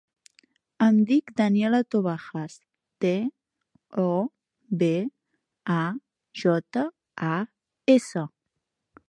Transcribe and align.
Em 0.83 0.95
dic 1.09 1.27
Daniella 1.41 1.81
Tobajas: 1.95 2.55
te, 3.05 3.11
o, 4.05 4.07
be, 4.81 4.91
a, 5.77 5.85
jota, 6.45 6.89
a, 7.31 7.37
essa. 7.99 8.27